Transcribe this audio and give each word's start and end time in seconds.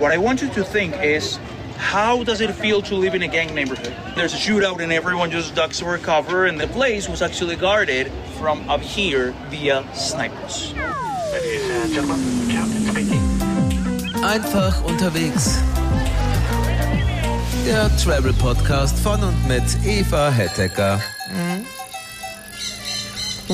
What 0.00 0.12
I 0.12 0.16
want 0.16 0.40
you 0.40 0.48
to 0.54 0.64
think 0.64 0.96
is 1.02 1.38
how 1.76 2.24
does 2.24 2.40
it 2.40 2.50
feel 2.54 2.80
to 2.80 2.94
live 2.94 3.14
in 3.14 3.20
a 3.20 3.28
gang 3.28 3.54
neighborhood? 3.54 3.94
There's 4.16 4.32
a 4.32 4.38
shootout 4.38 4.80
and 4.80 4.90
everyone 4.90 5.30
just 5.30 5.54
ducks 5.54 5.80
for 5.80 5.98
cover, 5.98 6.46
and 6.46 6.58
the 6.58 6.68
place 6.68 7.06
was 7.06 7.20
actually 7.20 7.56
guarded 7.56 8.10
from 8.38 8.66
up 8.70 8.80
here 8.80 9.34
via 9.50 9.84
snipers. 9.92 10.72
Ladies 11.32 11.68
and 11.68 11.92
gentlemen, 11.92 12.48
Captain 12.48 12.80
speaking. 12.88 13.20
Einfach 14.24 14.82
unterwegs. 14.86 15.58
Der 17.66 17.90
Travel 18.02 18.32
Podcast 18.32 18.98
von 19.00 19.22
und 19.22 19.48
mit 19.48 19.64
Eva 19.84 20.30
Hettecker. 20.30 20.98
Mhm. 21.28 21.66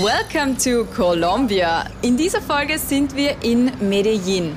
Welcome 0.00 0.56
to 0.58 0.84
Colombia. 0.94 1.90
In 2.02 2.16
dieser 2.16 2.40
Folge 2.40 2.78
sind 2.78 3.16
wir 3.16 3.34
in 3.42 3.72
Medellin. 3.80 4.56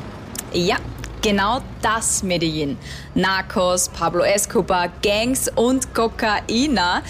Ja, 0.54 0.78
genau 1.22 1.60
das 1.82 2.24
Medellin. 2.24 2.78
Narcos, 3.16 3.90
Pablo 3.90 4.24
Escobar, 4.24 4.90
Gangs 5.02 5.50
und 5.56 5.94
Kokaina. 5.94 7.02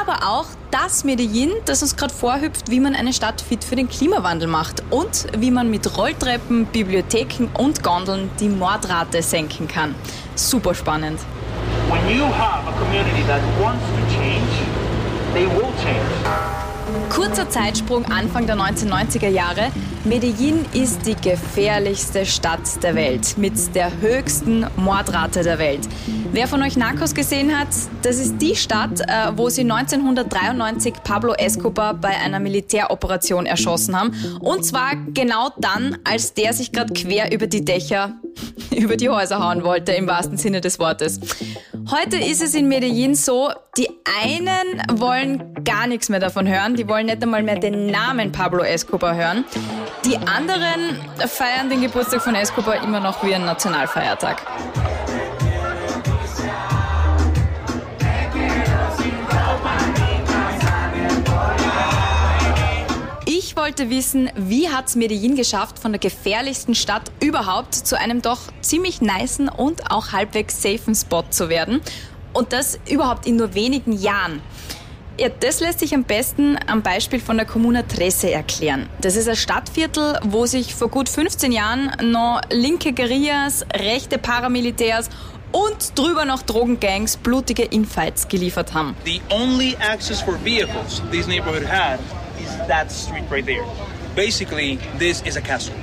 Aber 0.00 0.28
auch 0.28 0.46
das 0.70 1.04
Medellin, 1.04 1.50
das 1.64 1.82
uns 1.82 1.96
gerade 1.96 2.12
vorhüpft, 2.12 2.70
wie 2.70 2.80
man 2.80 2.94
eine 2.94 3.12
Stadt 3.12 3.40
fit 3.40 3.64
für 3.64 3.76
den 3.76 3.88
Klimawandel 3.88 4.48
macht 4.48 4.82
und 4.90 5.26
wie 5.36 5.50
man 5.50 5.70
mit 5.70 5.96
Rolltreppen, 5.96 6.66
Bibliotheken 6.66 7.48
und 7.54 7.82
Gondeln 7.82 8.30
die 8.40 8.48
Mordrate 8.48 9.22
senken 9.22 9.68
kann. 9.68 9.94
Super 10.34 10.74
spannend. 10.74 11.20
When 11.90 12.16
you 12.16 12.24
have 12.24 12.68
a 12.68 12.72
community 12.78 13.22
that 13.26 13.40
wants 13.60 13.84
to 13.84 14.14
change, 14.14 14.52
they 15.32 15.46
will 15.46 15.72
change. 15.82 16.67
Kurzer 17.10 17.48
Zeitsprung 17.48 18.04
Anfang 18.06 18.46
der 18.46 18.56
1990er 18.56 19.28
Jahre. 19.28 19.70
Medellin 20.04 20.64
ist 20.72 21.06
die 21.06 21.16
gefährlichste 21.16 22.24
Stadt 22.26 22.82
der 22.82 22.94
Welt 22.94 23.36
mit 23.38 23.74
der 23.74 24.00
höchsten 24.00 24.66
Mordrate 24.76 25.42
der 25.42 25.58
Welt. 25.58 25.88
Wer 26.32 26.46
von 26.46 26.62
euch 26.62 26.76
Narcos 26.76 27.14
gesehen 27.14 27.58
hat, 27.58 27.68
das 28.02 28.18
ist 28.18 28.38
die 28.38 28.54
Stadt, 28.54 29.00
äh, 29.00 29.32
wo 29.34 29.48
sie 29.48 29.62
1993 29.62 30.94
Pablo 31.02 31.32
Escobar 31.34 31.94
bei 31.94 32.10
einer 32.10 32.40
Militäroperation 32.40 33.46
erschossen 33.46 33.98
haben. 33.98 34.12
Und 34.40 34.64
zwar 34.64 34.96
genau 35.14 35.50
dann, 35.58 35.98
als 36.04 36.34
der 36.34 36.52
sich 36.52 36.72
gerade 36.72 36.92
quer 36.92 37.32
über 37.32 37.46
die 37.46 37.64
Dächer, 37.64 38.14
über 38.76 38.96
die 38.96 39.08
Häuser 39.08 39.38
hauen 39.40 39.64
wollte, 39.64 39.92
im 39.92 40.06
wahrsten 40.06 40.36
Sinne 40.36 40.60
des 40.60 40.78
Wortes. 40.78 41.20
Heute 41.90 42.18
ist 42.18 42.42
es 42.42 42.54
in 42.54 42.68
Medellin 42.68 43.14
so, 43.14 43.50
die 43.78 43.88
einen 44.22 45.00
wollen 45.00 45.54
gar 45.64 45.86
nichts 45.86 46.10
mehr 46.10 46.20
davon 46.20 46.46
hören, 46.46 46.76
die 46.76 46.86
wollen 46.86 47.06
nicht 47.06 47.22
einmal 47.22 47.42
mehr 47.42 47.58
den 47.58 47.86
Namen 47.86 48.30
Pablo 48.30 48.62
Escobar 48.62 49.14
hören. 49.14 49.46
Die 50.04 50.18
anderen 50.18 51.00
feiern 51.26 51.70
den 51.70 51.80
Geburtstag 51.80 52.20
von 52.20 52.34
Escobar 52.34 52.82
immer 52.82 53.00
noch 53.00 53.24
wie 53.24 53.34
ein 53.34 53.46
Nationalfeiertag. 53.46 54.42
Wollte 63.58 63.90
wissen, 63.90 64.30
wie 64.36 64.68
hat's 64.68 64.94
Medellin 64.94 65.34
geschafft, 65.34 65.80
von 65.80 65.90
der 65.90 65.98
gefährlichsten 65.98 66.76
Stadt 66.76 67.10
überhaupt 67.20 67.74
zu 67.74 67.98
einem 67.98 68.22
doch 68.22 68.38
ziemlich 68.60 69.00
nicen 69.00 69.48
und 69.48 69.90
auch 69.90 70.12
halbwegs 70.12 70.62
safen 70.62 70.94
Spot 70.94 71.24
zu 71.28 71.48
werden. 71.48 71.80
Und 72.32 72.52
das 72.52 72.78
überhaupt 72.88 73.26
in 73.26 73.34
nur 73.34 73.54
wenigen 73.54 73.92
Jahren. 73.92 74.40
Ja, 75.18 75.28
das 75.28 75.58
lässt 75.58 75.80
sich 75.80 75.92
am 75.92 76.04
besten 76.04 76.56
am 76.68 76.82
Beispiel 76.82 77.18
von 77.18 77.36
der 77.36 77.46
Comuna 77.46 77.82
Trece 77.82 78.24
erklären. 78.24 78.88
Das 79.00 79.16
ist 79.16 79.28
ein 79.28 79.34
Stadtviertel, 79.34 80.20
wo 80.22 80.46
sich 80.46 80.76
vor 80.76 80.88
gut 80.88 81.08
15 81.08 81.50
Jahren 81.50 81.90
noch 82.12 82.40
linke 82.52 82.92
Guerillas, 82.92 83.66
rechte 83.74 84.18
Paramilitärs 84.18 85.08
und 85.50 85.98
drüber 85.98 86.24
noch 86.24 86.42
Drogengangs 86.42 87.16
blutige 87.16 87.64
Infights 87.64 88.28
geliefert 88.28 88.72
haben. 88.72 88.94
The 89.04 89.20
only 89.30 89.76
access 89.80 90.22
for 90.22 90.38
vehicles 90.44 91.02
this 91.10 91.26
neighborhood 91.26 91.68
had 91.68 91.98
that 92.68 92.90
street 92.90 93.24
right 93.30 93.44
there. 93.44 93.64
Basically, 94.14 94.78
this 94.98 95.22
is 95.22 95.36
a 95.36 95.40
castle. 95.40 95.74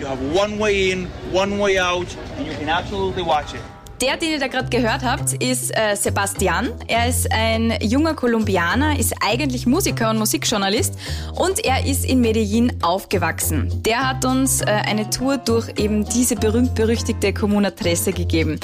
You 0.00 0.06
have 0.06 0.20
one 0.34 0.58
way 0.58 0.90
in, 0.90 1.06
one 1.32 1.58
way 1.58 1.78
out, 1.78 2.14
and 2.36 2.46
you 2.46 2.52
can 2.52 2.68
absolutely 2.68 3.22
watch 3.22 3.54
it. 3.54 3.60
Der, 4.00 4.16
den 4.16 4.30
ihr 4.30 4.40
da 4.40 4.48
gerade 4.48 4.68
gehört 4.68 5.04
habt, 5.04 5.32
ist 5.34 5.70
äh, 5.76 5.94
Sebastian. 5.94 6.72
Er 6.88 7.08
ist 7.08 7.30
ein 7.30 7.72
junger 7.80 8.14
Kolumbianer, 8.14 8.98
ist 8.98 9.14
eigentlich 9.24 9.66
Musiker 9.66 10.10
und 10.10 10.18
Musikjournalist 10.18 10.94
und 11.36 11.64
er 11.64 11.86
ist 11.86 12.04
in 12.04 12.20
Medellin 12.20 12.72
aufgewachsen. 12.82 13.70
Der 13.84 14.08
hat 14.08 14.24
uns 14.24 14.62
äh, 14.62 14.64
eine 14.64 15.08
Tour 15.10 15.38
durch 15.38 15.68
eben 15.78 16.04
diese 16.04 16.34
berühmt-berüchtigte 16.34 17.32
Comuna 17.32 17.70
Trece 17.70 18.12
gegeben. 18.12 18.58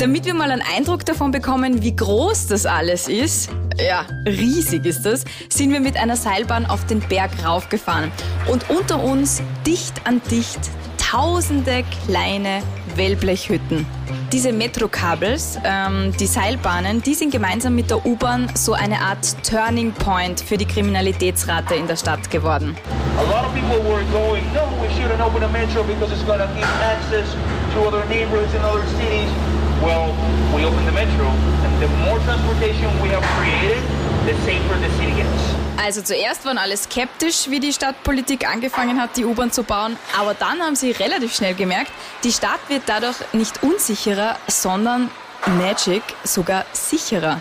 Damit 0.00 0.24
wir 0.24 0.32
mal 0.32 0.50
einen 0.50 0.62
Eindruck 0.62 1.04
davon 1.04 1.30
bekommen, 1.30 1.82
wie 1.82 1.94
groß 1.94 2.46
das 2.46 2.64
alles 2.64 3.06
ist, 3.06 3.50
ja, 3.78 4.06
riesig 4.24 4.86
ist 4.86 5.04
das, 5.04 5.24
sind 5.50 5.72
wir 5.72 5.80
mit 5.80 5.98
einer 5.98 6.16
Seilbahn 6.16 6.64
auf 6.64 6.86
den 6.86 7.00
Berg 7.00 7.30
raufgefahren. 7.44 8.10
Und 8.50 8.70
unter 8.70 9.04
uns, 9.04 9.42
dicht 9.66 10.06
an 10.06 10.22
dicht, 10.30 10.58
tausende 10.96 11.84
kleine 12.06 12.62
Wellblechhütten. 12.96 13.84
Diese 14.32 14.54
Metrokabels, 14.54 15.58
ähm, 15.64 16.14
die 16.18 16.26
Seilbahnen, 16.26 17.02
die 17.02 17.12
sind 17.12 17.30
gemeinsam 17.30 17.74
mit 17.74 17.90
der 17.90 18.06
U-Bahn 18.06 18.50
so 18.54 18.72
eine 18.72 19.00
Art 19.00 19.36
Turning 19.46 19.92
Point 19.92 20.40
für 20.40 20.56
die 20.56 20.66
Kriminalitätsrate 20.66 21.74
in 21.74 21.86
der 21.86 21.96
Stadt 21.96 22.30
geworden. 22.30 22.74
A 23.18 23.22
lot 23.24 23.44
of 23.44 23.52
people 23.52 23.84
were 23.84 24.02
going, 24.12 24.44
no, 24.54 24.62
we 24.80 24.88
shouldn't 24.94 25.20
open 25.20 25.42
a 25.42 25.48
metro 25.48 25.82
because 25.84 26.10
it's 26.10 26.24
gonna 26.24 26.48
give 26.54 26.64
access 26.80 27.36
to 27.74 27.86
other 27.86 28.02
neighborhoods 28.06 28.54
in 28.54 28.62
other 28.62 28.86
cities. 28.96 29.49
Well, 29.82 30.14
we 30.54 30.64
opened 30.64 30.86
the 30.86 30.92
metro, 30.92 31.26
and 31.64 31.72
the 31.80 31.88
more 32.04 32.18
transportation 32.20 32.90
we 33.02 33.08
have 33.08 33.24
created, 33.38 33.82
the 34.26 34.34
safer 34.44 34.78
the 34.78 34.90
city 34.98 35.12
gets. 35.12 35.80
Also 35.82 36.02
zuerst 36.02 36.44
waren 36.44 36.58
alle 36.58 36.76
skeptisch, 36.76 37.48
wie 37.48 37.60
die 37.60 37.72
Stadtpolitik 37.72 38.46
angefangen 38.46 39.00
hat, 39.00 39.16
die 39.16 39.24
U-Bahn 39.24 39.50
zu 39.50 39.62
bauen, 39.62 39.96
aber 40.18 40.34
dann 40.34 40.60
haben 40.60 40.76
sie 40.76 40.90
relativ 40.90 41.34
schnell 41.34 41.54
gemerkt, 41.54 41.90
die 42.24 42.30
Stadt 42.30 42.60
wird 42.68 42.82
dadurch 42.86 43.16
nicht 43.32 43.62
unsicherer, 43.62 44.36
sondern 44.46 45.10
Magic 45.46 46.02
sogar 46.24 46.66
sicherer. 46.74 47.40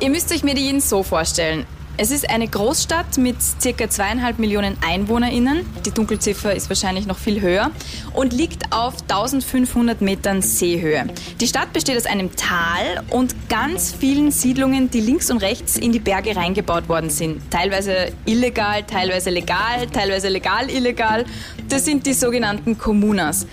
Ihr 0.00 0.10
müsst 0.10 0.32
euch 0.32 0.42
Medellin 0.42 0.80
so 0.80 1.04
vorstellen. 1.04 1.66
Es 1.98 2.10
ist 2.10 2.28
eine 2.28 2.46
Großstadt 2.46 3.16
mit 3.16 3.36
circa 3.40 3.88
zweieinhalb 3.88 4.38
Millionen 4.38 4.76
EinwohnerInnen. 4.86 5.64
Die 5.86 5.92
Dunkelziffer 5.92 6.54
ist 6.54 6.68
wahrscheinlich 6.68 7.06
noch 7.06 7.16
viel 7.16 7.40
höher 7.40 7.70
und 8.12 8.34
liegt 8.34 8.70
auf 8.70 9.00
1500 9.08 10.02
Metern 10.02 10.42
Seehöhe. 10.42 11.06
Die 11.40 11.46
Stadt 11.46 11.72
besteht 11.72 11.96
aus 11.96 12.04
einem 12.04 12.36
Tal 12.36 13.02
und 13.08 13.48
ganz 13.48 13.94
vielen 13.98 14.30
Siedlungen, 14.30 14.90
die 14.90 15.00
links 15.00 15.30
und 15.30 15.38
rechts 15.38 15.78
in 15.78 15.90
die 15.90 15.98
Berge 15.98 16.36
reingebaut 16.36 16.86
worden 16.90 17.08
sind. 17.08 17.50
Teilweise 17.50 18.12
illegal, 18.26 18.82
teilweise 18.82 19.30
legal, 19.30 19.86
teilweise 19.90 20.28
legal, 20.28 20.68
illegal. 20.68 21.24
Das 21.70 21.86
sind 21.86 22.04
die 22.04 22.12
sogenannten 22.12 22.76
Comunas. 22.76 23.46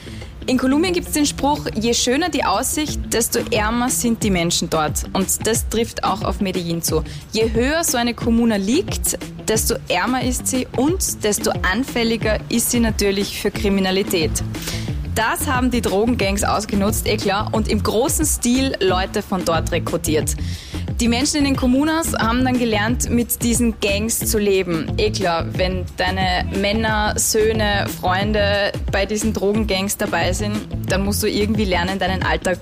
In 0.45 0.57
Kolumbien 0.57 0.93
gibt 0.93 1.07
es 1.07 1.13
den 1.13 1.25
Spruch, 1.25 1.67
je 1.73 1.93
schöner 1.93 2.27
die 2.27 2.43
Aussicht, 2.43 2.99
desto 3.13 3.39
ärmer 3.51 3.89
sind 3.89 4.23
die 4.23 4.29
Menschen 4.29 4.69
dort. 4.69 5.05
Und 5.13 5.47
das 5.47 5.69
trifft 5.69 6.03
auch 6.03 6.21
auf 6.21 6.41
Medellin 6.41 6.81
zu. 6.81 7.01
Je 7.31 7.53
höher 7.53 7.85
so 7.85 7.97
eine 7.97 8.13
Kommune 8.13 8.57
liegt, 8.57 9.17
desto 9.47 9.75
ärmer 9.87 10.23
ist 10.23 10.47
sie 10.47 10.67
und 10.75 11.23
desto 11.23 11.51
anfälliger 11.71 12.39
ist 12.49 12.71
sie 12.71 12.81
natürlich 12.81 13.39
für 13.39 13.51
Kriminalität. 13.51 14.31
Das 15.15 15.47
haben 15.47 15.71
die 15.71 15.81
Drogengangs 15.81 16.43
ausgenutzt, 16.43 17.07
eh 17.07 17.17
klar, 17.17 17.49
und 17.53 17.69
im 17.69 17.81
großen 17.81 18.25
Stil 18.25 18.75
Leute 18.81 19.21
von 19.21 19.45
dort 19.45 19.71
rekrutiert. 19.71 20.35
Die 21.03 21.09
Menschen 21.09 21.39
in 21.39 21.43
den 21.43 21.57
Kommunas 21.57 22.13
haben 22.13 22.45
dann 22.45 22.57
gelernt, 22.57 23.09
mit 23.09 23.43
diesen 23.43 23.77
Gangs 23.81 24.19
zu 24.19 24.39
leben. 24.39 24.89
Eh 24.95 25.11
klar, 25.11 25.45
wenn 25.51 25.83
deine 25.97 26.45
Männer, 26.55 27.15
Söhne, 27.17 27.87
Freunde 27.99 28.71
bei 28.89 29.05
diesen 29.05 29.33
Drogengangs 29.33 29.97
dabei 29.97 30.31
sind, 30.31 30.55
dann 30.87 31.03
musst 31.03 31.21
du 31.21 31.27
irgendwie 31.27 31.65
lernen, 31.65 31.99
deinen 31.99 32.23
Alltag 32.23 32.59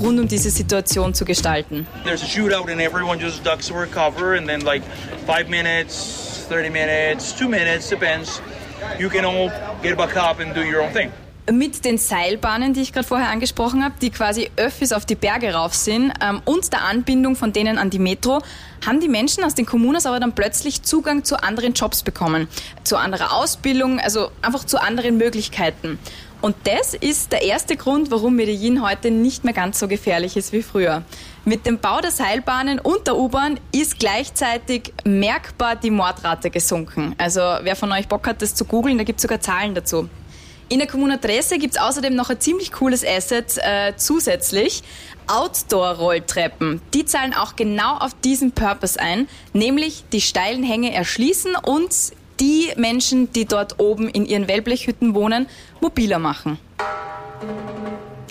rund 0.00 0.18
um 0.18 0.26
diese 0.26 0.50
Situation 0.50 1.14
zu 1.14 1.24
gestalten. 1.24 1.86
There's 2.02 2.24
a 2.24 2.26
shootout, 2.26 2.68
and 2.68 2.80
everyone 2.80 3.20
just 3.20 3.46
ducks 3.46 3.68
for 3.68 3.86
cover, 3.86 4.36
and 4.36 4.48
then 4.48 4.62
like 4.62 4.82
five 5.24 5.48
minutes, 5.48 6.44
30 6.48 6.70
minutes, 6.70 7.32
two 7.38 7.48
minutes, 7.48 7.88
depends. 7.88 8.42
You 8.98 9.08
can 9.08 9.24
all 9.24 9.52
get 9.84 9.96
back 9.96 10.16
up 10.16 10.40
and 10.40 10.52
do 10.56 10.62
your 10.62 10.82
own 10.82 10.92
thing. 10.92 11.12
Mit 11.50 11.84
den 11.84 11.98
Seilbahnen, 11.98 12.74
die 12.74 12.82
ich 12.82 12.92
gerade 12.92 13.06
vorher 13.06 13.28
angesprochen 13.28 13.84
habe, 13.84 13.94
die 14.00 14.10
quasi 14.10 14.50
Öffis 14.56 14.92
auf 14.92 15.06
die 15.06 15.14
Berge 15.14 15.54
rauf 15.54 15.74
sind 15.74 16.12
ähm, 16.20 16.42
und 16.44 16.72
der 16.72 16.82
Anbindung 16.82 17.36
von 17.36 17.52
denen 17.52 17.78
an 17.78 17.90
die 17.90 17.98
Metro, 17.98 18.40
haben 18.84 19.00
die 19.00 19.08
Menschen 19.08 19.44
aus 19.44 19.54
den 19.54 19.66
Kommunas 19.66 20.06
aber 20.06 20.20
dann 20.20 20.34
plötzlich 20.34 20.82
Zugang 20.82 21.24
zu 21.24 21.42
anderen 21.42 21.72
Jobs 21.72 22.02
bekommen, 22.02 22.48
zu 22.84 22.96
anderer 22.96 23.32
Ausbildung, 23.32 24.00
also 24.00 24.30
einfach 24.42 24.64
zu 24.64 24.80
anderen 24.80 25.16
Möglichkeiten. 25.16 25.98
Und 26.42 26.54
das 26.64 26.94
ist 26.94 27.32
der 27.32 27.42
erste 27.42 27.76
Grund, 27.76 28.10
warum 28.10 28.36
Medellin 28.36 28.82
heute 28.86 29.10
nicht 29.10 29.44
mehr 29.44 29.54
ganz 29.54 29.78
so 29.78 29.88
gefährlich 29.88 30.36
ist 30.36 30.52
wie 30.52 30.62
früher. 30.62 31.02
Mit 31.44 31.64
dem 31.64 31.78
Bau 31.78 32.00
der 32.00 32.10
Seilbahnen 32.10 32.78
und 32.78 33.06
der 33.06 33.16
U-Bahn 33.16 33.58
ist 33.72 33.98
gleichzeitig 33.98 34.92
merkbar 35.04 35.76
die 35.76 35.90
Mordrate 35.90 36.50
gesunken. 36.50 37.14
Also 37.18 37.40
wer 37.62 37.74
von 37.74 37.90
euch 37.92 38.08
Bock 38.08 38.26
hat, 38.26 38.42
das 38.42 38.54
zu 38.54 38.64
googeln, 38.64 38.98
da 38.98 39.04
gibt 39.04 39.18
es 39.18 39.22
sogar 39.22 39.40
Zahlen 39.40 39.74
dazu. 39.74 40.08
In 40.68 40.80
der 40.80 40.88
Comuna 40.88 41.16
Tresse 41.16 41.58
gibt 41.58 41.76
es 41.76 41.80
außerdem 41.80 42.14
noch 42.16 42.28
ein 42.28 42.40
ziemlich 42.40 42.72
cooles 42.72 43.04
Asset 43.04 43.56
äh, 43.58 43.92
zusätzlich. 43.96 44.82
Outdoor-Rolltreppen. 45.28 46.80
Die 46.92 47.04
zahlen 47.04 47.34
auch 47.34 47.54
genau 47.54 47.96
auf 47.98 48.14
diesen 48.24 48.50
Purpose 48.50 48.98
ein, 48.98 49.28
nämlich 49.52 50.04
die 50.12 50.20
steilen 50.20 50.64
Hänge 50.64 50.92
erschließen 50.92 51.54
und 51.56 51.90
die 52.40 52.72
Menschen, 52.76 53.32
die 53.32 53.44
dort 53.44 53.78
oben 53.78 54.08
in 54.08 54.26
ihren 54.26 54.48
Wellblechhütten 54.48 55.14
wohnen, 55.14 55.46
mobiler 55.80 56.18
machen. 56.18 56.58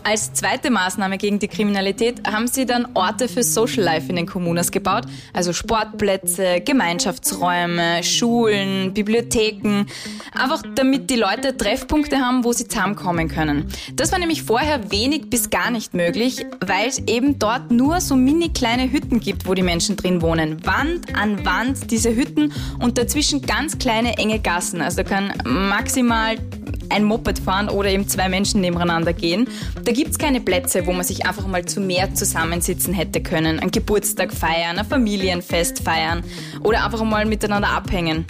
Als 0.08 0.32
zweite 0.34 0.70
Maßnahme 0.70 1.18
gegen 1.18 1.40
die 1.40 1.48
Kriminalität 1.48 2.28
haben 2.28 2.46
sie 2.46 2.68
dann 2.68 2.88
Orte 2.94 3.28
für 3.28 3.42
Social 3.42 3.84
Life 3.84 4.08
in 4.08 4.16
den 4.16 4.28
Kommunas 4.28 4.70
gebaut, 4.70 5.06
also 5.34 5.52
Sportplätze, 5.52 6.62
Gemeinschaftsräume, 6.64 8.04
Schulen, 8.04 8.94
Bibliotheken, 8.94 9.88
einfach 10.32 10.62
damit 10.76 11.10
die 11.10 11.16
Leute 11.16 11.58
Treffpunkte 11.58 12.20
haben, 12.20 12.44
wo 12.44 12.54
sie 12.54 12.68
zusammenkommen 12.68 13.30
können. 13.30 13.66
Das 13.96 14.12
war 14.12 14.20
nämlich 14.20 14.44
vorher 14.44 14.92
wenig 14.92 15.32
bis 15.32 15.50
gar 15.50 15.72
nicht 15.72 15.96
möglich, 15.96 16.46
weil 16.64 16.88
es 16.88 17.00
eben 17.08 17.40
dort 17.40 17.72
nur 17.72 18.00
so 18.00 18.16
mini 18.16 18.50
kleine 18.50 18.92
Hütten 18.92 19.20
gibt, 19.20 19.48
wo 19.48 19.56
die 19.56 19.64
Menschen 19.64 19.96
drin 19.96 20.22
wohnen. 20.22 20.64
Wand 20.68 21.18
an 21.18 21.44
Wand 21.46 21.90
diese 21.90 22.16
Hütten 22.16 22.54
und 22.80 23.00
dazwischen 23.00 23.42
ganz 23.42 23.80
kleine 23.80 24.20
enge 24.20 24.38
Gassen. 24.38 24.82
Also 24.82 24.98
da 24.98 25.04
kann 25.04 25.34
maximal 25.46 26.38
ein 26.90 27.04
Moped 27.04 27.40
fahren 27.40 27.70
oder 27.70 27.90
eben 27.90 28.08
zwei 28.08 28.30
Menschen 28.30 28.62
nebeneinander 28.62 29.14
gehen. 29.14 29.48
Da 29.84 29.92
gibt 29.92 30.12
es 30.12 30.18
keine 30.18 30.42
Plätze, 30.42 30.86
wo 30.86 30.94
man 30.94 31.04
sich 31.04 31.26
einfach 31.26 31.48
mal 31.48 31.66
zu 31.66 31.80
mehr 31.80 32.14
zusammensitzen 32.14 32.94
hätte 32.94 33.22
können. 33.22 33.60
Ein 33.60 33.72
Geburtstag 33.72 34.34
feiern, 34.34 34.78
ein 34.78 34.86
Familienfest 34.86 35.84
feiern 35.84 36.24
oder 36.62 36.84
einfach 36.84 37.04
mal 37.04 37.26
miteinander 37.26 37.70
abhängen. 37.70 38.26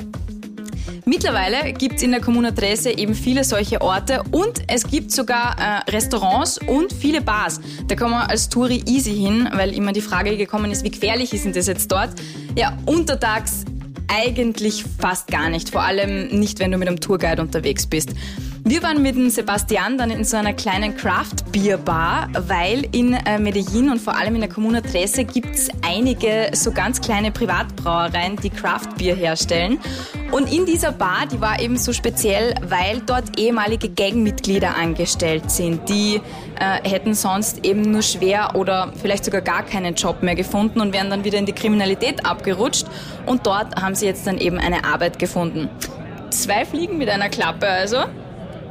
Mittlerweile 1.07 1.71
gibt 1.73 1.97
es 1.97 2.03
in 2.03 2.11
der 2.11 2.19
Comuna 2.19 2.51
Trese 2.51 2.89
eben 2.89 3.13
viele 3.13 3.43
solche 3.43 3.79
Orte 3.79 4.23
und 4.31 4.63
es 4.67 4.87
gibt 4.87 5.11
sogar 5.11 5.55
äh, 5.59 5.91
Restaurants 5.91 6.57
und 6.57 6.91
viele 6.91 7.21
Bars. 7.21 7.61
Da 7.87 7.95
kann 7.95 8.09
man 8.09 8.27
als 8.27 8.49
Touri 8.49 8.83
easy 8.87 9.13
hin, 9.13 9.47
weil 9.53 9.71
immer 9.75 9.93
die 9.93 10.01
Frage 10.01 10.35
gekommen 10.35 10.71
ist, 10.71 10.83
wie 10.83 10.89
gefährlich 10.89 11.31
ist 11.31 11.45
denn 11.45 11.53
das 11.53 11.67
jetzt 11.67 11.91
dort? 11.91 12.09
Ja, 12.55 12.75
untertags 12.87 13.65
eigentlich 14.07 14.83
fast 14.99 15.27
gar 15.27 15.49
nicht, 15.49 15.69
vor 15.69 15.81
allem 15.81 16.27
nicht, 16.27 16.59
wenn 16.59 16.71
du 16.71 16.77
mit 16.77 16.87
einem 16.87 16.99
Tourguide 16.99 17.41
unterwegs 17.41 17.87
bist. 17.87 18.11
Wir 18.67 18.81
waren 18.81 19.03
mit 19.03 19.15
dem 19.15 19.29
Sebastian 19.29 19.95
dann 19.95 20.09
in 20.09 20.23
so 20.23 20.37
einer 20.37 20.53
kleinen 20.53 20.97
Craft-Bier-Bar, 20.97 22.29
weil 22.47 22.87
in 22.93 23.13
äh, 23.13 23.37
Medellin 23.37 23.91
und 23.91 23.99
vor 24.01 24.17
allem 24.17 24.33
in 24.33 24.41
der 24.41 24.49
Comuna 24.49 24.81
Trece 24.81 25.27
gibt 25.31 25.53
es 25.53 25.69
einige 25.83 26.49
so 26.51 26.71
ganz 26.71 26.99
kleine 26.99 27.31
Privatbrauereien, 27.31 28.37
die 28.37 28.49
Craft-Bier 28.49 29.13
herstellen. 29.13 29.79
Und 30.31 30.51
in 30.51 30.65
dieser 30.65 30.91
Bar, 30.91 31.27
die 31.31 31.39
war 31.39 31.59
eben 31.59 31.77
so 31.77 31.93
speziell, 31.93 32.55
weil 32.67 33.03
dort 33.05 33.37
ehemalige 33.37 33.87
Gangmitglieder 33.87 34.75
angestellt 34.75 35.51
sind. 35.51 35.87
Die 35.87 36.19
äh, 36.59 36.89
hätten 36.89 37.13
sonst 37.13 37.63
eben 37.63 37.83
nur 37.83 38.01
schwer 38.01 38.55
oder 38.55 38.91
vielleicht 38.99 39.25
sogar 39.25 39.41
gar 39.41 39.61
keinen 39.61 39.93
Job 39.93 40.23
mehr 40.23 40.33
gefunden 40.33 40.81
und 40.81 40.91
wären 40.91 41.11
dann 41.11 41.23
wieder 41.23 41.37
in 41.37 41.45
die 41.45 41.53
Kriminalität 41.53 42.25
abgerutscht. 42.25 42.87
Und 43.27 43.45
dort 43.45 43.79
haben 43.79 43.93
sie 43.93 44.07
jetzt 44.07 44.25
dann 44.25 44.39
eben 44.39 44.57
eine 44.57 44.85
Arbeit 44.85 45.19
gefunden. 45.19 45.69
Zwei 46.31 46.65
Fliegen 46.65 46.97
mit 46.97 47.09
einer 47.09 47.29
Klappe 47.29 47.67
also 47.67 48.05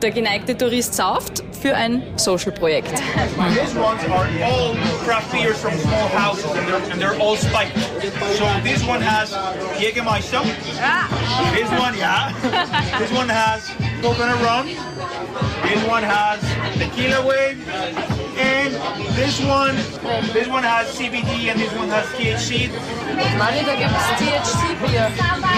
der 0.05 0.13
geneigte 0.13 0.55
Tourist 0.55 0.93
sauft 0.93 1.43
für 1.63 1.75
ein 1.75 2.03
Social-Projekt. 2.17 2.99
So 8.37 8.45
this 8.63 8.87
one 8.87 9.01
has 9.01 9.33
Jägermeister. 9.79 10.43
This 11.55 11.71
one, 11.71 11.97
yeah. 11.97 12.33
this 12.99 13.11
one 13.13 13.31
has 13.31 13.71
coconut 14.03 14.43
rum. 14.43 14.67
This 15.63 15.83
one 15.89 16.03
has 16.03 16.39
tequila 16.79 17.27
wave. 17.27 17.57
And 18.37 18.75
this 19.15 19.41
one, 19.45 19.77
this 20.33 20.49
one 20.49 20.65
has 20.65 20.87
CBD 20.99 21.51
and 21.51 21.61
this 21.61 21.73
one 21.75 21.89
has 21.89 22.07
THC. 22.17 22.71
Mali, 23.39 23.65
da 23.65 23.75
gibt 23.75 23.91
es 23.91 24.07
THC-Bier. 24.19 25.11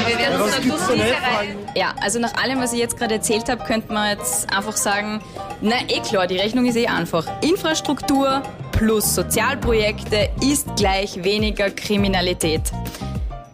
Wir 0.06 0.18
werden 0.18 0.40
uns 0.40 0.88
Reihe. 0.88 1.56
Ja, 1.74 1.94
also 2.00 2.18
nach 2.18 2.34
allem, 2.34 2.60
was 2.60 2.72
ich 2.72 2.78
jetzt 2.78 2.96
gerade 2.98 3.14
erzählt 3.14 3.48
habe, 3.48 3.64
könnte 3.64 3.92
man 3.92 4.10
jetzt 4.16 4.52
einfach 4.52 4.76
sagen, 4.76 5.20
na 5.60 5.76
eh 5.88 6.00
klar, 6.00 6.26
die 6.26 6.36
Rechnung 6.36 6.66
ist 6.66 6.76
eh 6.76 6.86
einfach. 6.86 7.26
Infrastruktur 7.42 8.42
plus 8.72 9.14
Sozialprojekte 9.14 10.30
ist 10.42 10.76
gleich 10.76 11.24
weniger 11.24 11.70
Kriminalität. 11.70 12.72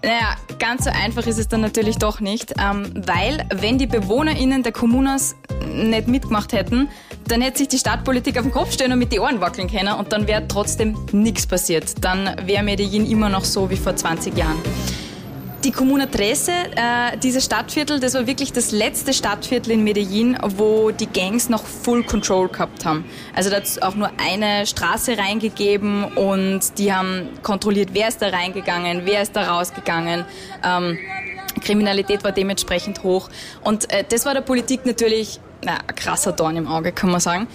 Naja, 0.05 0.34
ganz 0.58 0.84
so 0.84 0.90
einfach 0.90 1.26
ist 1.26 1.38
es 1.38 1.46
dann 1.46 1.60
natürlich 1.60 1.96
doch 1.96 2.19
nicht, 2.19 2.55
ähm, 2.60 2.93
weil 3.06 3.46
wenn 3.55 3.78
die 3.78 3.87
BewohnerInnen 3.87 4.64
der 4.64 4.72
Kommunas 4.72 5.37
nicht 5.64 6.08
mitgemacht 6.08 6.52
hätten, 6.52 6.88
dann 7.32 7.40
hätte 7.40 7.58
sich 7.58 7.69
die 7.69 7.79
Stadtpolitik 7.79 8.37
auf 8.37 8.43
den 8.43 8.52
Kopf 8.52 8.73
stellen 8.73 8.93
und 8.93 8.99
mit 8.99 9.11
die 9.11 9.19
Ohren 9.19 9.40
wackeln 9.40 9.70
können 9.70 9.94
und 9.94 10.12
dann 10.12 10.26
wäre 10.26 10.46
trotzdem 10.46 10.99
nichts 11.12 11.46
passiert. 11.46 12.05
Dann 12.05 12.37
wäre 12.44 12.62
Medellin 12.62 13.11
immer 13.11 13.31
noch 13.31 13.44
so 13.44 13.70
wie 13.70 13.76
vor 13.76 13.96
20 13.96 14.37
Jahren. 14.37 14.61
Die 15.64 15.70
Comuna 15.70 16.06
Trece, 16.06 16.49
äh, 16.49 17.17
dieses 17.23 17.44
Stadtviertel, 17.44 18.00
das 18.00 18.14
war 18.14 18.26
wirklich 18.26 18.52
das 18.52 18.73
letzte 18.73 19.14
Stadtviertel 19.14 19.73
in 19.73 19.84
Medellin, 19.84 20.37
wo 20.56 20.90
die 20.90 21.06
Gangs 21.06 21.49
noch 21.49 21.64
Full 21.64 22.02
Control 22.02 22.49
gehabt 22.49 22.84
haben. 22.84 23.05
Also 23.34 23.49
da 23.49 23.56
hat 23.56 23.64
es 23.64 23.81
auch 23.81 23.94
nur 23.94 24.11
eine 24.19 24.67
Straße 24.67 25.17
reingegeben 25.17 26.05
und 26.05 26.79
die 26.79 26.93
haben 26.93 27.29
kontrolliert, 27.43 27.90
wer 27.93 28.08
ist 28.08 28.20
da 28.20 28.29
reingegangen, 28.29 29.02
wer 29.05 29.23
ist 29.23 29.34
da 29.37 29.52
rausgegangen. 29.52 30.26
Ähm, 30.62 30.99
Kriminalität 31.62 32.25
war 32.25 32.32
dementsprechend 32.32 33.05
hoch. 33.05 33.31
Und 33.62 33.90
äh, 33.90 34.05
das 34.06 34.26
war 34.26 34.34
der 34.34 34.40
Politik 34.43 34.84
natürlich 34.84 35.40
na, 35.64 35.79
ein 35.87 35.94
krasser 35.94 36.32
Dorn 36.32 36.56
im 36.56 36.67
Auge, 36.67 36.93
kann 36.93 37.11
man 37.11 37.20
sagen. 37.20 37.47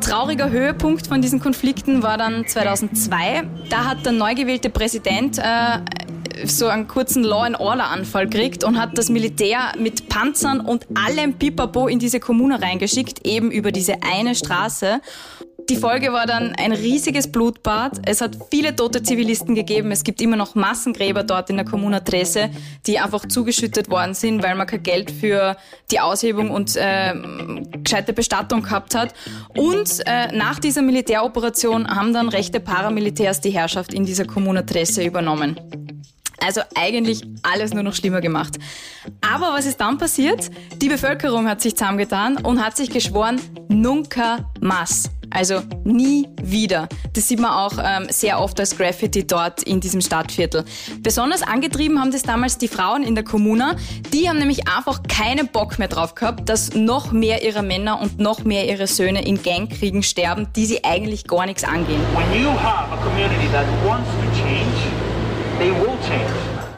Trauriger 0.00 0.50
Höhepunkt 0.50 1.06
von 1.06 1.22
diesen 1.22 1.40
Konflikten 1.40 2.02
war 2.02 2.18
dann 2.18 2.46
2002. 2.46 3.42
Da 3.70 3.84
hat 3.86 4.04
der 4.04 4.12
neu 4.12 4.34
gewählte 4.34 4.70
Präsident 4.70 5.38
äh, 5.38 5.78
so 6.44 6.66
einen 6.66 6.88
kurzen 6.88 7.22
Law-and-Order-Anfall 7.22 8.28
gekriegt 8.28 8.64
und 8.64 8.78
hat 8.78 8.98
das 8.98 9.08
Militär 9.08 9.72
mit 9.78 10.08
Panzern 10.08 10.60
und 10.60 10.86
allem 10.94 11.34
Pipapo 11.34 11.86
in 11.86 11.98
diese 11.98 12.20
Kommune 12.20 12.60
reingeschickt, 12.60 13.26
eben 13.26 13.50
über 13.50 13.72
diese 13.72 14.02
eine 14.02 14.34
Straße. 14.34 15.00
Die 15.70 15.76
Folge 15.76 16.12
war 16.12 16.26
dann 16.26 16.52
ein 16.56 16.72
riesiges 16.72 17.30
Blutbad. 17.30 18.00
Es 18.04 18.20
hat 18.20 18.36
viele 18.50 18.76
tote 18.76 19.02
Zivilisten 19.02 19.54
gegeben. 19.54 19.92
Es 19.92 20.04
gibt 20.04 20.20
immer 20.20 20.36
noch 20.36 20.54
Massengräber 20.54 21.22
dort 21.22 21.48
in 21.48 21.56
der 21.56 21.64
Comuna 21.64 22.00
Trese, 22.00 22.50
die 22.86 22.98
einfach 22.98 23.26
zugeschüttet 23.26 23.88
worden 23.88 24.12
sind, 24.12 24.42
weil 24.42 24.56
man 24.56 24.66
kein 24.66 24.82
Geld 24.82 25.10
für 25.10 25.56
die 25.90 26.00
Aushebung 26.00 26.50
und 26.50 26.76
äh, 26.76 27.14
gescheite 27.82 28.12
Bestattung 28.12 28.62
gehabt 28.62 28.94
hat. 28.94 29.14
Und 29.56 30.02
äh, 30.06 30.36
nach 30.36 30.58
dieser 30.58 30.82
Militäroperation 30.82 31.88
haben 31.88 32.12
dann 32.12 32.28
rechte 32.28 32.60
Paramilitärs 32.60 33.40
die 33.40 33.50
Herrschaft 33.50 33.94
in 33.94 34.04
dieser 34.04 34.26
Comuna 34.26 34.62
Trese 34.62 35.02
übernommen. 35.02 35.58
Also 36.44 36.60
eigentlich 36.74 37.22
alles 37.42 37.72
nur 37.72 37.82
noch 37.82 37.94
schlimmer 37.94 38.20
gemacht. 38.20 38.58
Aber 39.22 39.54
was 39.54 39.64
ist 39.64 39.80
dann 39.80 39.96
passiert? 39.96 40.50
Die 40.82 40.90
Bevölkerung 40.90 41.48
hat 41.48 41.62
sich 41.62 41.74
zusammengetan 41.74 42.36
und 42.36 42.62
hat 42.62 42.76
sich 42.76 42.90
geschworen, 42.90 43.40
nunca 43.68 44.50
más. 44.60 45.08
Also 45.34 45.62
nie 45.82 46.28
wieder. 46.40 46.88
Das 47.12 47.28
sieht 47.28 47.40
man 47.40 47.50
auch 47.50 47.72
ähm, 47.78 48.06
sehr 48.08 48.40
oft 48.40 48.58
als 48.60 48.76
Graffiti 48.78 49.26
dort 49.26 49.64
in 49.64 49.80
diesem 49.80 50.00
Stadtviertel. 50.00 50.64
Besonders 51.00 51.42
angetrieben 51.42 52.00
haben 52.00 52.12
das 52.12 52.22
damals 52.22 52.56
die 52.56 52.68
Frauen 52.68 53.02
in 53.02 53.16
der 53.16 53.24
Kommune. 53.24 53.76
Die 54.12 54.28
haben 54.28 54.38
nämlich 54.38 54.68
einfach 54.68 55.02
keinen 55.02 55.48
Bock 55.48 55.78
mehr 55.80 55.88
drauf 55.88 56.14
gehabt, 56.14 56.48
dass 56.48 56.74
noch 56.74 57.10
mehr 57.10 57.42
ihrer 57.42 57.62
Männer 57.62 58.00
und 58.00 58.18
noch 58.20 58.44
mehr 58.44 58.68
ihre 58.68 58.86
Söhne 58.86 59.26
in 59.26 59.42
Gangkriegen 59.42 60.04
sterben, 60.04 60.46
die 60.54 60.66
sie 60.66 60.84
eigentlich 60.84 61.26
gar 61.26 61.46
nichts 61.46 61.64
angehen. 61.64 62.00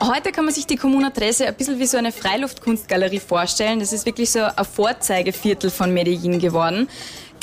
Heute 0.03 0.31
kann 0.31 0.45
man 0.45 0.55
sich 0.55 0.67
die 0.67 0.77
Comuna 0.77 1.11
Trese 1.11 1.47
ein 1.47 1.55
bisschen 1.55 1.79
wie 1.79 1.87
so 1.87 1.97
eine 1.97 2.13
Freiluftkunstgalerie 2.13 3.19
vorstellen. 3.19 3.81
Das 3.81 3.93
ist 3.93 4.07
wirklich 4.07 4.31
so 4.31 4.41
ein 4.41 4.65
Vorzeigeviertel 4.65 5.71
von 5.71 5.93
Medellin 5.93 6.39
geworden. 6.39 6.89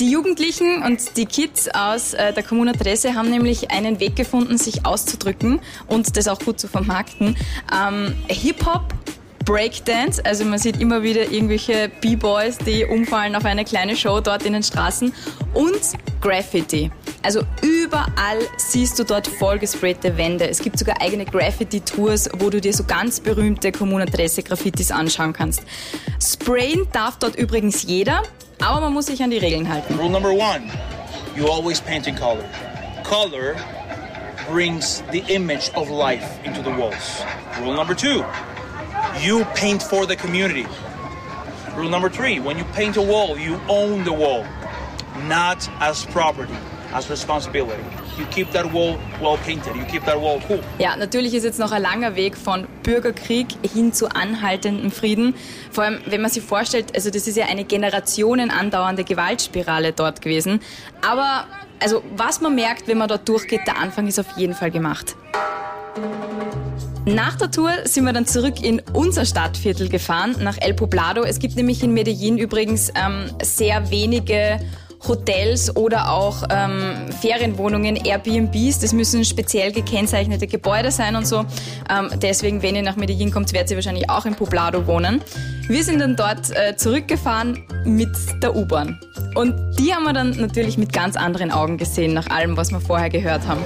Die 0.04 0.12
Jugendlichen 0.12 0.84
und 0.84 1.16
die 1.16 1.26
Kids 1.26 1.70
aus 1.70 2.14
äh, 2.14 2.34
der 2.34 2.44
Comuna 2.44 2.74
Trese 2.74 3.14
haben 3.14 3.30
nämlich 3.30 3.72
einen 3.72 4.02
Weg 4.02 4.18
gefunden, 4.18 4.58
sich 4.58 4.86
auszudrücken 4.86 5.62
und 5.88 6.18
das 6.18 6.28
auch 6.28 6.40
gut 6.40 6.60
zu 6.60 6.68
vermarkten. 6.68 7.38
Ähm, 7.74 8.14
Hip-Hop, 8.28 8.94
Breakdance, 9.46 10.22
also 10.26 10.44
man 10.44 10.60
sieht 10.60 10.82
immer 10.82 11.04
wieder 11.04 11.32
irgendwelche 11.32 11.90
B-Boys, 12.02 12.58
die 12.58 12.84
umfallen 12.84 13.34
auf 13.34 13.46
eine 13.46 13.64
kleine 13.64 13.96
Show 13.96 14.20
dort 14.20 14.44
in 14.44 14.52
den 14.52 14.64
Straßen 14.64 15.14
und 15.54 15.82
Graffiti. 16.20 16.92
Also 17.24 17.42
überall 17.62 18.40
siehst 18.58 19.00
du 19.00 19.06
dort 19.06 19.28
vollgesprayte 19.28 20.18
Wände. 20.18 20.48
Es 20.48 20.60
gibt 20.60 20.78
sogar 20.78 21.02
eigene 21.02 21.24
Graffiti-Tours, 21.24 22.30
wo 22.38 22.50
du 22.50 22.60
dir 22.60 22.74
so 22.74 22.84
ganz 22.84 23.22
berühmte 23.22 23.72
Comuna 23.72 24.06
Trese 24.06 24.44
Graffitis 24.44 24.92
anschauen 24.92 25.32
kannst. 25.32 25.64
Sprayen 26.22 26.86
darf 26.92 27.18
dort 27.20 27.36
übrigens 27.36 27.84
jeder, 27.84 28.24
aber 28.62 28.82
man 28.82 28.94
muss 28.94 29.06
sich 29.06 29.24
an 29.24 29.32
die 29.32 29.38
Regeln 29.38 29.70
halten. 29.70 29.96
Rule 29.96 30.10
number 30.10 30.32
one 30.32 30.70
you 31.36 31.48
always 31.48 31.80
paint 31.80 32.08
in 32.08 32.16
color. 32.16 32.48
Color 33.04 33.56
brings 34.50 35.02
the 35.12 35.24
image 35.34 35.72
of 35.76 35.90
life 35.90 36.40
into 36.44 36.62
the 36.62 36.72
walls. 36.72 37.24
Rule 37.62 37.74
number 37.74 37.96
two 37.96 38.24
you 39.22 39.46
paint 39.56 39.82
for 39.82 40.06
the 40.06 40.16
community. 40.16 40.66
Rule 41.76 41.90
number 41.90 42.10
three 42.10 42.40
when 42.42 42.58
you 42.58 42.66
paint 42.74 42.98
a 42.98 43.02
wall, 43.02 43.38
you 43.38 43.60
own 43.70 44.04
the 44.04 44.14
wall, 44.14 44.46
not 45.28 45.70
as 45.80 46.06
property, 46.08 46.56
as 46.94 47.10
responsibility. 47.10 47.82
You 48.18 48.26
keep 48.32 48.52
that 48.52 48.72
wall 48.72 48.98
well 49.22 49.38
painted, 49.46 49.76
you 49.76 49.84
keep 49.86 50.06
that 50.06 50.20
wall 50.20 50.40
cool. 50.50 50.60
Ja, 50.80 50.96
natürlich 50.96 51.34
ist 51.34 51.44
jetzt 51.44 51.60
noch 51.60 51.72
ein 51.72 51.82
langer 51.82 52.16
Weg 52.16 52.38
von 52.38 52.68
Bürgerkrieg 52.84 53.48
hin 53.74 53.94
zu 53.94 54.08
anhaltendem 54.10 54.92
Frieden. 54.92 55.36
Vor 55.72 55.84
allem, 55.84 56.02
wenn 56.06 56.22
man 56.22 56.32
sich 56.32 56.44
vorstellt, 56.44 56.96
also 56.96 57.10
das 57.10 57.28
ist 57.28 57.38
ja 57.38 57.46
eine 57.46 57.64
Generationen 57.64 58.52
andauernde 58.52 59.04
Gewaltspirale 59.04 59.94
dort 59.94 60.22
gewesen. 60.22 60.60
Aber 61.02 61.46
also 61.80 62.04
was 62.16 62.42
man 62.42 62.56
merkt, 62.56 62.88
wenn 62.88 62.98
man 62.98 63.08
dort 63.08 63.28
durchgeht, 63.28 63.62
der 63.68 63.78
Anfang 63.78 64.08
ist 64.08 64.20
auf 64.20 64.38
jeden 64.38 64.54
Fall 64.54 64.72
gemacht. 64.72 65.16
Nach 67.06 67.36
der 67.36 67.52
Tour 67.52 67.72
sind 67.84 68.06
wir 68.06 68.14
dann 68.14 68.26
zurück 68.26 68.64
in 68.64 68.82
unser 68.94 69.26
Stadtviertel 69.26 69.90
gefahren, 69.90 70.38
nach 70.40 70.58
El 70.62 70.74
Poblado. 70.74 71.24
Es 71.24 71.40
gibt 71.40 71.58
nämlich 71.58 71.84
in 71.84 71.94
Medellin 71.94 72.38
übrigens 72.38 72.94
ähm, 72.96 73.30
sehr 73.42 73.92
wenige 73.92 74.62
Hotels 75.08 75.76
oder 75.76 76.12
auch 76.12 76.44
ähm, 76.50 77.12
Ferienwohnungen, 77.22 77.96
Airbnbs. 77.96 78.80
Das 78.80 78.94
müssen 78.94 79.26
speziell 79.26 79.72
gekennzeichnete 79.72 80.48
Gebäude 80.48 80.92
sein 80.92 81.16
und 81.16 81.28
so. 81.28 81.46
Ähm, 81.90 82.10
deswegen, 82.22 82.62
wenn 82.62 82.76
ihr 82.76 82.84
nach 82.84 82.96
Medellin 82.96 83.32
kommt, 83.32 83.54
werdet 83.54 83.72
ihr 83.72 83.78
wahrscheinlich 83.78 84.10
auch 84.10 84.26
in 84.26 84.36
Poblado 84.36 84.88
wohnen. 84.88 85.22
Wir 85.68 85.84
sind 85.84 86.00
dann 86.00 86.16
dort 86.16 86.52
äh, 86.52 86.76
zurückgefahren 86.76 87.64
mit 87.86 88.12
der 88.42 88.56
U-Bahn. 88.56 89.00
Und 89.36 89.56
die 89.80 89.94
haben 89.94 90.04
wir 90.04 90.14
dann 90.14 90.32
natürlich 90.32 90.78
mit 90.78 90.92
ganz 90.92 91.16
anderen 91.16 91.52
Augen 91.52 91.78
gesehen, 91.78 92.14
nach 92.14 92.30
allem, 92.30 92.58
was 92.58 92.72
wir 92.72 92.82
vorher 92.82 93.10
gehört 93.10 93.48
haben. 93.48 93.62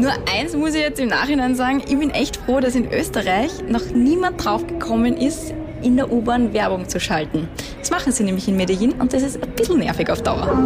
Nur 0.00 0.12
eins 0.32 0.54
muss 0.54 0.74
ich 0.74 0.80
jetzt 0.80 1.00
im 1.00 1.08
Nachhinein 1.08 1.56
sagen, 1.56 1.82
ich 1.84 1.98
bin 1.98 2.10
echt 2.10 2.36
froh, 2.36 2.60
dass 2.60 2.76
in 2.76 2.88
Österreich 2.92 3.50
noch 3.68 3.84
niemand 3.92 4.44
drauf 4.44 4.64
gekommen 4.64 5.16
ist, 5.16 5.52
in 5.82 5.96
der 5.96 6.12
U-Bahn 6.12 6.52
Werbung 6.52 6.88
zu 6.88 7.00
schalten. 7.00 7.48
Das 7.80 7.90
machen 7.90 8.12
sie 8.12 8.22
nämlich 8.22 8.46
in 8.46 8.56
Medellin 8.56 8.92
und 8.92 9.12
das 9.12 9.22
ist 9.22 9.42
ein 9.42 9.50
bisschen 9.56 9.80
nervig 9.80 10.08
auf 10.08 10.22
Dauer. 10.22 10.46
Próxima 10.46 10.62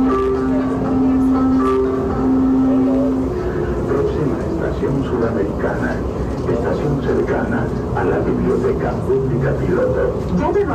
estación 4.53 5.03
sudamericana. 5.03 5.97
Estación 6.43 6.99
cercana 7.01 7.65
a 7.97 8.05
la 8.05 8.19
biblioteca 8.19 8.91
pública 9.07 9.55
piloto. 9.55 10.21
Ya 10.39 10.53
de 10.53 10.67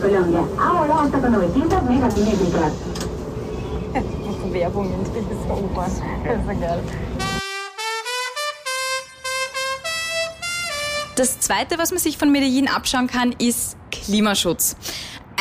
Colombia. 0.00 0.40
Ahora 0.58 1.02
hasta 1.02 1.20
con 1.20 1.32
900 1.32 1.82
megas. 1.88 2.14
Werbung 4.52 4.92
in 4.92 5.04
dieser. 5.04 5.32
Das 6.24 6.40
ist 6.40 6.46
ja 6.46 6.52
geil. 6.54 6.82
Das 11.14 11.40
Zweite, 11.40 11.76
was 11.78 11.90
man 11.90 11.98
sich 12.00 12.16
von 12.16 12.32
Medellin 12.32 12.68
abschauen 12.68 13.06
kann, 13.06 13.32
ist 13.32 13.76
Klimaschutz. 13.90 14.76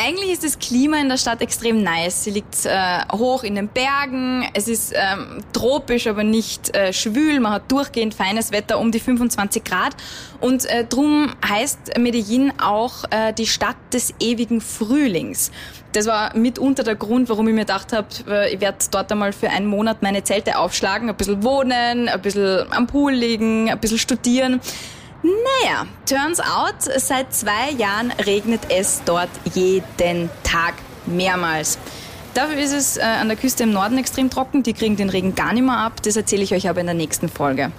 Eigentlich 0.04 0.32
ist 0.32 0.44
das 0.44 0.58
Klima 0.58 0.98
in 0.98 1.10
der 1.10 1.18
Stadt 1.18 1.42
extrem 1.42 1.84
nice. 1.84 2.24
Sie 2.24 2.32
liegt 2.32 2.66
äh, 2.66 3.02
hoch 3.14 3.44
in 3.44 3.54
den 3.54 3.68
Bergen, 3.68 4.50
es 4.56 4.68
ist 4.68 4.94
ähm, 4.96 5.44
tropisch, 5.54 6.08
aber 6.08 6.24
nicht 6.24 6.76
äh, 6.76 6.92
schwül. 6.92 7.40
Man 7.40 7.52
hat 7.52 7.72
durchgehend 7.72 8.16
feines 8.16 8.52
Wetter 8.52 8.80
um 8.80 8.92
die 8.92 9.00
25 9.00 9.64
Grad. 9.64 9.96
Und 10.40 10.66
äh, 10.66 10.86
drum 10.86 11.32
heißt 11.48 12.00
Medellin 12.00 12.52
auch 12.60 13.04
äh, 13.12 13.32
die 13.32 13.46
Stadt 13.46 13.76
des 13.94 14.16
ewigen 14.20 14.60
Frühlings. 14.60 15.52
Das 15.92 16.08
war 16.08 16.36
mitunter 16.36 16.82
der 16.82 16.96
Grund, 16.96 17.30
warum 17.30 17.48
ich 17.50 17.54
mir 17.54 17.62
gedacht 17.62 17.94
habe, 17.94 18.08
äh, 18.28 18.56
ich 18.56 18.60
werde 18.60 18.80
dort 18.90 19.12
einmal 19.12 19.34
für 19.34 19.52
einen 19.52 19.68
Monat 19.68 20.02
meine 20.02 20.24
Zelte 20.24 20.58
aufschlagen, 20.58 21.10
ein 21.10 21.16
bisschen 21.16 21.44
wohnen, 21.44 22.10
ein 22.10 22.22
bisschen 22.24 22.66
am 22.72 22.88
Pool 22.88 23.12
liegen, 23.12 23.70
ein 23.70 23.80
bisschen 23.80 24.00
studieren. 24.00 24.62
Naja, 25.24 25.86
turns 26.08 26.40
out, 26.40 26.76
seit 26.98 27.34
zwei 27.34 27.72
Jahren 27.78 28.12
regnet 28.26 28.62
es 28.70 29.02
dort 29.06 29.30
jeden 29.54 30.30
Tag 30.44 30.74
mehrmals. 31.06 31.78
Dafür 32.34 32.58
ist 32.58 32.74
es 32.74 32.98
äh, 32.98 33.02
an 33.02 33.28
der 33.28 33.38
Küste 33.38 33.64
im 33.64 33.72
Norden 33.72 33.98
extrem 33.98 34.30
trocken, 34.30 34.64
die 34.64 34.74
kriegen 34.74 34.96
den 34.96 35.10
Regen 35.10 35.36
gar 35.36 35.54
nicht 35.54 35.64
mehr 35.64 35.78
ab, 35.78 36.02
das 36.02 36.16
erzähle 36.16 36.44
ich 36.44 36.54
euch 36.54 36.70
aber 36.70 36.80
in 36.80 36.88
der 36.88 36.96
nächsten 36.96 37.30
Folge. 37.30 37.72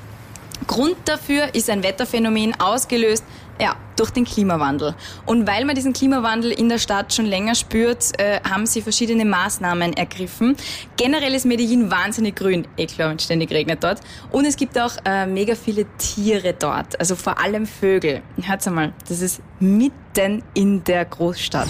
Grund 0.69 0.97
dafür 1.07 1.55
ist 1.55 1.69
ein 1.69 1.83
Wetterphänomen 1.83 2.61
ausgelöst, 2.61 3.25
ja, 3.61 3.77
durch 3.97 4.11
den 4.11 4.25
Klimawandel. 4.25 4.95
Und 5.27 5.47
weil 5.47 5.65
man 5.65 5.75
diesen 5.75 5.93
Klimawandel 5.93 6.51
in 6.51 6.69
der 6.69 6.79
Stadt 6.79 7.13
schon 7.13 7.27
länger 7.27 7.55
spürt, 7.55 8.19
äh, 8.19 8.41
haben 8.49 8.67
sie 8.67 8.83
verschiedene 8.83 9.25
Maßnahmen 9.25 9.93
ergriffen. 9.93 10.57
Generell 10.97 11.35
ist 11.35 11.45
Medellin 11.45 11.91
wahnsinnig 11.91 12.37
grün, 12.37 12.67
eh 12.77 12.87
klar, 12.87 13.15
es 13.15 13.25
ständig 13.25 13.51
regnet 13.51 13.85
dort. 13.85 14.01
Und 14.31 14.45
es 14.45 14.57
gibt 14.57 14.79
auch 14.79 14.93
äh, 15.05 15.27
mega 15.27 15.55
viele 15.55 15.87
Tiere 15.99 16.55
dort, 16.59 16.99
also 16.99 17.17
vor 17.17 17.39
allem 17.39 17.67
Vögel. 17.67 18.23
Hört's 18.41 18.67
einmal, 18.67 18.93
das 19.09 19.21
ist 19.21 19.41
mitten 19.61 20.43
in 20.55 20.83
der 20.85 21.05
Großstadt. 21.05 21.69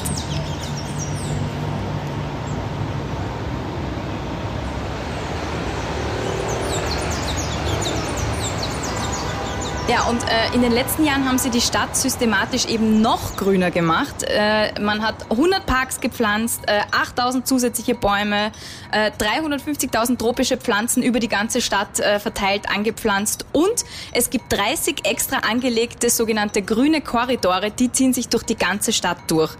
Ja, 9.89 10.05
und 10.05 10.23
äh, 10.23 10.55
in 10.55 10.63
den 10.63 10.71
letzten 10.71 11.05
Jahren 11.05 11.27
haben 11.29 11.39
sie 11.39 11.51
die 11.51 11.61
Stadt 11.61 11.97
systematisch 11.97 12.67
eben 12.67 13.03
noch 13.03 13.37
grüner 13.37 13.73
gemacht. 13.73 14.23
Äh, 14.23 14.81
man 14.81 15.03
hat 15.03 15.29
100 15.29 15.67
Parks 15.67 16.01
gepflanzt, 16.01 16.63
äh, 16.69 16.83
8000 16.93 17.47
zusätzliche 17.47 17.97
Bäume, 17.97 18.53
äh, 18.93 19.11
350.000 19.11 20.19
tropische 20.19 20.57
Pflanzen 20.57 21.03
über 21.03 21.19
die 21.19 21.29
ganze 21.29 21.61
Stadt 21.61 21.99
äh, 21.99 22.21
verteilt 22.21 22.71
angepflanzt 22.71 23.45
und 23.51 23.85
es 24.13 24.31
gibt 24.31 24.53
30 24.53 25.05
extra 25.05 25.39
angelegte 25.39 26.11
sogenannte 26.11 26.63
grüne 26.63 27.01
Korridore, 27.01 27.73
die 27.73 27.91
ziehen 27.91 28.15
sich 28.15 28.29
durch 28.29 28.45
die 28.45 28.57
ganze 28.57 28.93
Stadt 28.93 29.19
durch. 29.27 29.53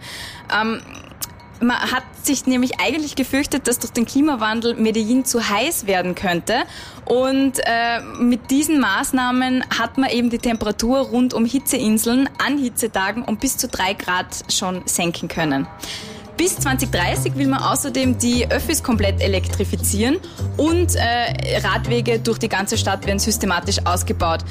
Ähm, 0.53 0.81
man 1.63 1.91
hat 1.91 2.03
sich 2.21 2.45
nämlich 2.45 2.79
eigentlich 2.79 3.15
gefürchtet, 3.15 3.67
dass 3.67 3.79
durch 3.79 3.93
den 3.93 4.05
Klimawandel 4.05 4.75
Medellin 4.75 5.25
zu 5.25 5.47
heiß 5.49 5.87
werden 5.87 6.15
könnte. 6.15 6.63
Und 7.05 7.59
äh, 7.59 8.01
mit 8.19 8.51
diesen 8.51 8.79
Maßnahmen 8.79 9.63
hat 9.77 9.97
man 9.97 10.09
eben 10.09 10.29
die 10.29 10.39
Temperatur 10.39 10.99
rund 10.99 11.33
um 11.33 11.45
Hitzeinseln 11.45 12.29
an 12.43 12.57
Hitzetagen 12.57 13.23
um 13.23 13.37
bis 13.37 13.57
zu 13.57 13.67
drei 13.67 13.93
Grad 13.93 14.27
schon 14.49 14.81
senken 14.85 15.27
können. 15.27 15.67
Bis 16.37 16.57
2030 16.57 17.35
will 17.35 17.47
man 17.47 17.61
außerdem 17.61 18.17
die 18.17 18.49
Öffis 18.49 18.81
komplett 18.81 19.21
elektrifizieren 19.21 20.17
und 20.57 20.95
äh, 20.95 21.59
Radwege 21.59 22.19
durch 22.19 22.39
die 22.39 22.49
ganze 22.49 22.77
Stadt 22.77 23.05
werden 23.05 23.19
systematisch 23.19 23.85
ausgebaut. 23.85 24.43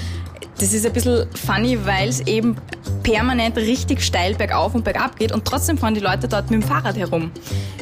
Das 0.58 0.72
ist 0.72 0.86
ein 0.86 0.92
bisschen 0.92 1.26
funny, 1.34 1.78
weil 1.84 2.08
es 2.08 2.20
eben 2.20 2.56
permanent 3.02 3.56
richtig 3.56 4.02
steil 4.02 4.34
bergauf 4.34 4.74
und 4.74 4.84
bergab 4.84 5.16
geht 5.18 5.32
und 5.32 5.44
trotzdem 5.44 5.76
fahren 5.76 5.94
die 5.94 6.00
Leute 6.00 6.28
dort 6.28 6.50
mit 6.50 6.62
dem 6.62 6.66
Fahrrad 6.66 6.96
herum. 6.96 7.32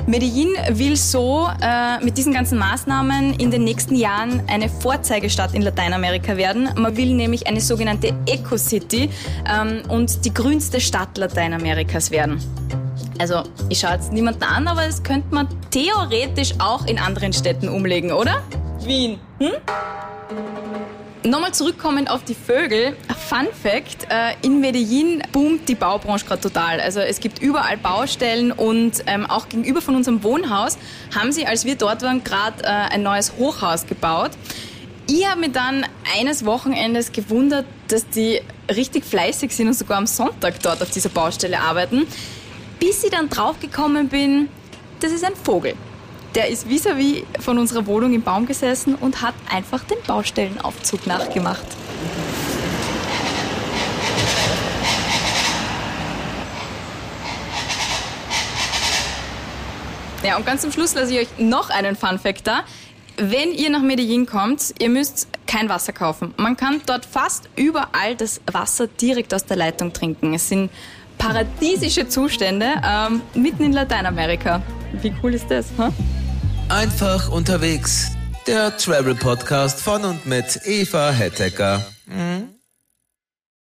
Medellin 0.07 0.49
will 0.71 0.97
so 0.97 1.49
äh, 1.63 2.03
mit 2.03 2.17
diesen 2.17 2.33
ganzen 2.33 2.59
Maßnahmen 2.59 3.35
in 3.35 3.51
den 3.51 3.65
nächsten 3.65 3.95
Jahren 3.95 4.43
eine 4.49 4.69
Vorzeigestadt 4.69 5.55
in 5.55 5.63
Lateinamerika 5.63 6.37
werden. 6.37 6.71
Man 6.77 6.97
will 6.97 7.15
nämlich 7.15 7.47
eine 7.47 7.61
sogenannte 7.61 8.15
Eco-City 8.27 9.11
ähm, 9.49 9.83
und 9.89 10.25
die 10.25 10.33
grünste 10.33 10.81
Stadt 10.81 11.19
Lateinamerikas 11.19 12.11
werden. 12.11 12.41
Also, 13.19 13.43
ich 13.69 13.79
schaue 13.81 13.93
jetzt 13.93 14.13
niemanden 14.13 14.45
an, 14.45 14.67
aber 14.67 14.87
das 14.87 15.03
könnte 15.03 15.35
man 15.35 15.47
theoretisch 15.71 16.55
auch 16.59 16.87
in 16.87 16.99
anderen 16.99 17.35
Städten 17.35 17.69
umlegen, 17.69 18.13
oder? 18.13 18.43
Wien. 18.83 19.19
Hm? 19.39 19.53
Nochmal 21.31 21.55
zurückkommend 21.55 22.11
auf 22.11 22.25
die 22.25 22.35
Vögel. 22.35 22.97
Fun 23.29 23.47
Fact, 23.63 24.09
äh, 24.11 24.35
in 24.43 24.59
Medellin 24.59 25.23
boomt 25.31 25.69
die 25.69 25.77
Baubranche 25.77 26.27
gerade 26.27 26.41
total. 26.41 26.81
Also 26.81 26.99
es 26.99 27.21
gibt 27.21 27.41
überall 27.41 27.77
Baustellen 27.77 28.51
und 28.51 29.05
ähm, 29.07 29.27
auch 29.27 29.49
gegenüber 29.49 29.81
von 29.81 29.95
unserem 29.95 30.25
Wohnhaus 30.25 30.77
haben 31.15 31.31
sie, 31.31 31.47
als 31.47 31.65
wir 31.65 31.77
dort 31.77 32.03
waren, 32.03 32.25
gerade 32.25 32.65
äh, 32.65 32.67
ein 32.67 33.05
neues 33.05 33.35
Hochhaus 33.39 33.87
gebaut. 33.87 34.33
Ich 35.07 35.25
habe 35.25 35.39
mich 35.39 35.53
dann 35.53 35.87
eines 36.19 36.45
Wochenendes 36.45 37.13
gewundert, 37.13 37.65
dass 37.87 38.09
die 38.09 38.41
richtig 38.69 39.05
fleißig 39.05 39.55
sind 39.55 39.69
und 39.69 39.75
sogar 39.75 39.99
am 39.99 40.09
Sonntag 40.09 40.61
dort 40.65 40.83
auf 40.83 40.91
dieser 40.91 41.11
Baustelle 41.11 41.61
arbeiten, 41.61 42.09
bis 42.81 43.05
ich 43.05 43.11
dann 43.11 43.29
draufgekommen 43.29 44.09
bin, 44.09 44.49
das 44.99 45.13
ist 45.13 45.23
ein 45.23 45.37
Vogel. 45.37 45.75
Der 46.35 46.49
ist 46.49 46.69
vis-à-vis 46.69 47.25
von 47.41 47.59
unserer 47.59 47.87
Wohnung 47.87 48.13
im 48.13 48.23
Baum 48.23 48.47
gesessen 48.47 48.95
und 48.95 49.21
hat 49.21 49.35
einfach 49.53 49.83
den 49.85 49.99
Baustellenaufzug 50.07 51.07
nachgemacht. 51.07 51.67
Ja, 60.23 60.37
und 60.37 60.45
ganz 60.45 60.63
zum 60.63 60.71
Schluss 60.71 60.95
lasse 60.95 61.15
ich 61.15 61.21
euch 61.21 61.39
noch 61.39 61.71
einen 61.71 61.97
Fun 61.97 62.19
Fact 62.19 62.47
da. 62.47 62.61
Wenn 63.17 63.53
ihr 63.53 63.71
nach 63.71 63.83
Medellin 63.83 64.27
kommt, 64.27 64.75
ihr 64.79 64.89
müsst 64.89 65.29
kein 65.47 65.69
Wasser 65.69 65.93
kaufen. 65.93 66.33
Man 66.37 66.57
kann 66.57 66.81
dort 66.87 67.05
fast 67.07 67.49
überall 67.57 68.15
das 68.17 68.41
Wasser 68.51 68.87
direkt 68.87 69.35
aus 69.35 69.45
der 69.47 69.57
Leitung 69.57 69.93
trinken. 69.93 70.35
Es 70.35 70.49
sind 70.49 70.71
paradiesische 71.19 72.09
Zustände 72.09 72.67
ähm, 72.87 73.21
mitten 73.35 73.65
in 73.65 73.73
Lateinamerika. 73.73 74.63
Wie 75.03 75.13
cool 75.23 75.35
ist 75.35 75.51
das? 75.51 75.67
Huh? 75.77 75.91
Einfach 76.71 77.29
unterwegs. 77.29 78.13
Der 78.47 78.77
Travel 78.77 79.17
Podcast 79.17 79.81
von 79.81 80.05
und 80.05 80.25
mit 80.27 80.61
Eva 80.65 81.11
Hettecker. 81.11 81.85